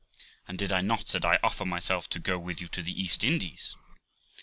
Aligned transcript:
'And 0.47 0.57
did 0.57 0.71
I 0.71 0.81
not', 0.81 1.09
said 1.09 1.23
I, 1.23 1.37
'offer 1.43 1.63
myself 1.63 2.09
to 2.09 2.17
go 2.17 2.39
with 2.39 2.59
you 2.59 2.67
to 2.69 2.81
the 2.81 2.99
East 2.99 3.23
Indies?' 3.23 3.75